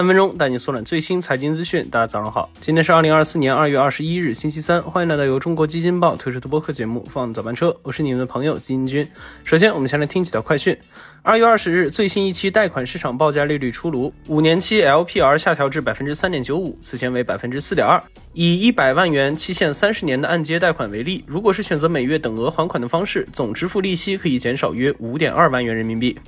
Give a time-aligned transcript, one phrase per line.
[0.00, 1.86] 三分钟带你速览最新财经资讯。
[1.90, 4.80] 大家早上好，今天是二零二四年二月二十一日，星期三。
[4.82, 9.06] 欢迎来到由中国基金报推出的播客节目《放早班车》，我是你们的朋友基金君。
[9.44, 10.74] 首先，我们先来听几条快讯。
[11.20, 18.02] 二月二十日，最新一期贷款市场报价利率出炉，五年期 LPR 下调至百分之三点九五，此前为百分之四点二。
[18.32, 26.18] 以一百万元期限三十年的按揭贷款为例，如果是选择每月等额还款的方式，总支付利息可以减少约五点二万元人民币。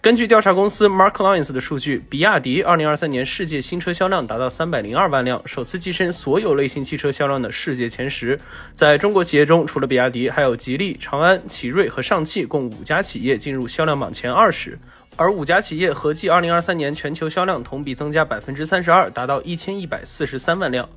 [0.00, 8.38] 根据调查公司 Marklines 的数据，比亚迪2023年世界新车销量达到302万辆，首次跻身所有类型汽车销量的世界前十。
[8.72, 14.78] 在中国企业中，除了比亚迪，还有吉利、长安、奇瑞和上汽共五家企业进入销量榜前二十，
[15.16, 20.88] 而五家企业合计2023年全球销量同比增加百分之三十二，达到一千一百四十三万辆。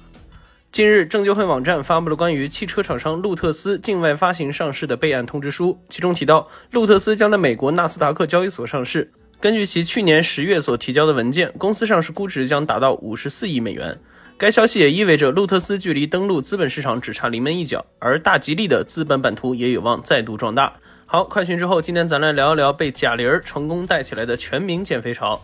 [0.71, 9.11] 近日，证监会网站发布了关于汽车厂商路特斯境外发行上市的备案通知书，其中提到，路特斯将在美国纳斯达克交易所上市。
[9.41, 13.97] 根据其去年十月所提交的文件，公司上市估值将达到五十四亿美元。
[14.37, 20.71] 该消息也意味着路特斯距离登陆资本市场只差临门一脚，而大吉利的资本版图也有望再度壮大。
[21.07, 25.41] 好，快讯之后，今天咱来聊一聊被贾玲成功带起来的全民减肥潮。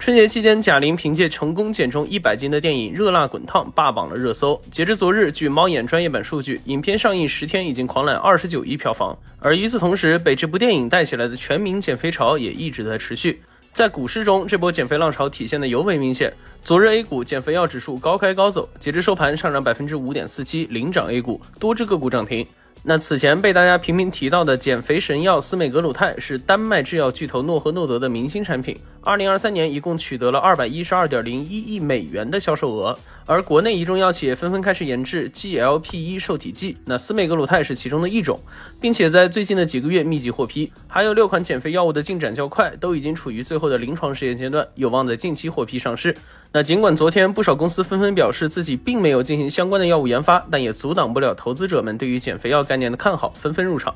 [0.00, 4.58] 春节期间，贾玲凭借成功减重一百斤的电影《热辣滚烫》霸榜了热搜。
[4.70, 9.14] 截至昨日，据猫眼专业版数据，影片上映十天已经狂揽二十九亿票房。
[9.40, 13.42] 而与此同时，被这部电影带起来的全民减肥潮也一直在持续。
[13.74, 16.32] 在股市中，这波减肥浪潮体现的尤为明显。
[16.62, 22.46] 昨日 A 股减肥药指数高开高走，截至收盘上涨百分之五点四七，领涨 A 股，多只个股涨停。
[22.82, 32.98] 那此前被大家频频提到的减肥神药司美格鲁肽是丹麦制药巨头诺和诺德的明星产品，二零二三年一共取得了二百一十二点零一亿美元的销售额。
[33.30, 38.40] 而国内一众药企也纷纷开始研制 GLP-1 受体剂，那司美格鲁肽是其中的一种，
[38.80, 40.68] 并且在最近的几个月密集获批。
[40.88, 46.12] 还有六款减肥药物的进展较快，都已经处于最后的临床试验阶段，有望在近期获批上市。
[46.50, 53.94] 那尽管昨天不少公司纷纷表示自己并没有进行相关的药物研发，但也阻挡不了投资者们对于减肥药概念的看好，纷纷入场。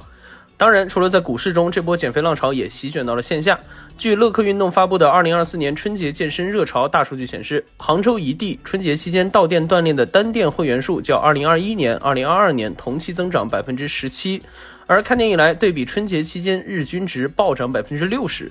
[0.56, 3.58] 当然，除了在股市中，这波减肥浪潮也席卷到了线下。
[3.98, 14.40] 据乐客运动发布的2024年春节健身热潮大数据显示，杭州一地春节期间到店锻炼的单店会员数较2021年、2022年同期增长百分之十七，
[14.86, 18.50] 而开年以来对比春节期间日均值暴涨百分之六十。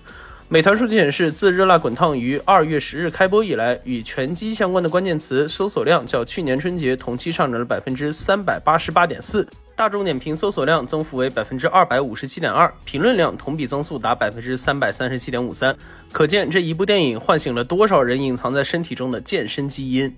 [0.49, 9.47] 美团数据显示，自《热辣滚烫》于二月十日开播以来，与拳击相关的关键词搜索量较去年春节同期上涨了百分之三百八十八点四。
[9.75, 15.75] 大众点评搜索量增幅为百分之二百五十七点二，评论量同比增速达百分之三百三十七点五三。
[16.11, 20.15] 可见这一部电影唤醒了多少人隐藏在身体中的健身基因。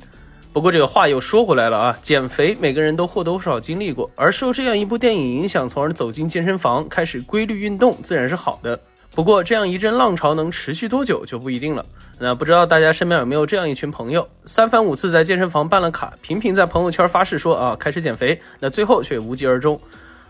[0.52, 8.80] 不过这个话又说回来了啊，减肥每个人都或多或少经历过，而受这样一部电影影响，从而走进健身房开始规律运动，自然是好的。
[9.16, 11.86] 不过，这样一阵浪潮能持续多久就不一定了。
[12.20, 19.80] 那不知道大家身边有没有这样一群朋友，三番五次在健身房办了卡，频频在朋友圈发誓说啊开始减肥，那最后却无疾而终。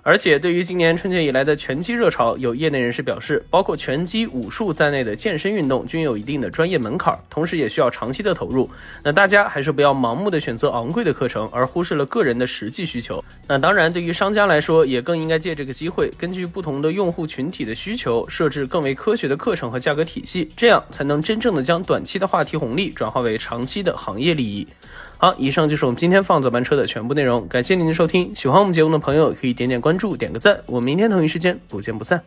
[0.07, 8.69] 而且，对于今年春节以来的拳击热潮，有业内人士表示，包括拳击、武术在内的健身运动均有一定的专业门槛，同时也需要长期的投入。
[9.03, 13.23] 那大家还是不要盲目的选择昂贵的课程，而忽视了个人的实际需求。
[13.47, 24.67] 那当然，对于商家来说，也更应该借这个机会，根据不同的用户群体的需求，设置更为科学的课程和价格体系，这样才能真正的将短期的话题红利转化为长期的行业利益。
[25.17, 28.35] 好，以上就是我们今天放早班车的全部内容，感谢您的收听。
[28.35, 30.61] 喜欢我们节目的朋友可以点点关关注，点个赞。
[30.66, 32.22] 我们明天同一时间不见不散。